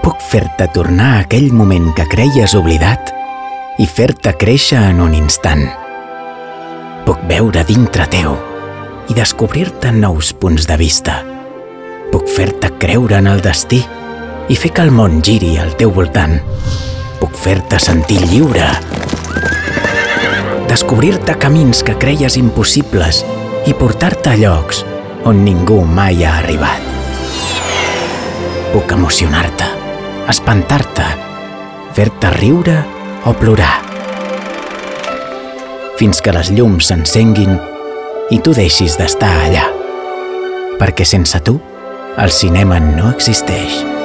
Puc 0.00 0.16
fer-te 0.30 0.64
tornar 0.72 1.08
a 1.14 1.22
aquell 1.26 1.50
moment 1.52 1.90
que 1.96 2.06
creies 2.08 2.54
oblidat 2.56 3.10
i 3.80 3.84
fer-te 3.84 4.32
créixer 4.40 4.78
en 4.92 5.02
un 5.04 5.12
instant. 5.16 5.66
Puc 7.04 7.20
veure 7.28 7.64
dintre 7.68 8.06
teu 8.08 8.32
i 9.12 9.16
descobrir-te 9.16 9.92
nous 9.92 10.30
punts 10.40 10.64
de 10.70 10.76
vista. 10.80 11.18
Puc 12.12 12.30
fer-te 12.32 12.70
creure 12.80 13.18
en 13.20 13.28
el 13.28 13.42
destí 13.44 13.80
i 14.48 14.56
fer 14.56 14.70
que 14.72 14.86
el 14.86 14.92
món 14.94 15.20
giri 15.26 15.56
al 15.60 15.74
teu 15.76 15.92
voltant. 15.92 16.38
Puc 17.20 17.36
fer-te 17.36 17.80
sentir 17.82 18.22
lliure. 18.30 18.70
Descobrir-te 20.70 21.36
camins 21.42 21.82
que 21.84 21.98
creies 22.00 22.38
impossibles 22.40 23.20
i 23.68 23.76
portar-te 23.76 24.32
a 24.32 24.38
llocs 24.40 24.80
on 25.28 25.44
ningú 25.44 25.82
mai 25.84 26.24
ha 26.24 26.38
arribat. 26.40 26.88
Puc 28.70 28.92
emocionar-te, 28.94 29.66
espantar-te, 30.30 31.06
fer-te 31.96 32.30
riure 32.38 32.76
o 33.26 33.34
plorar. 33.36 33.76
Fins 36.00 36.22
que 36.24 36.32
les 36.32 36.52
llums 36.54 36.88
s'encenguin 36.88 37.58
i 38.32 38.40
tu 38.40 38.54
deixis 38.56 38.96
d'estar 39.00 39.32
allà. 39.46 39.66
Perquè 40.80 41.04
sense 41.04 41.42
tu, 41.44 41.58
el 42.16 42.32
cinema 42.32 42.80
no 42.80 43.10
existeix. 43.12 43.99